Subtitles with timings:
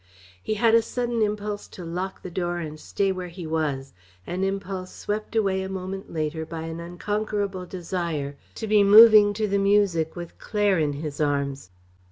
[0.41, 3.93] He had a sudden impulse to lock the door and stay where he was;
[4.25, 9.47] an impulse swept away a moment later by an unconquerable desire to be moving to
[9.47, 11.69] the music with Claire in his arms.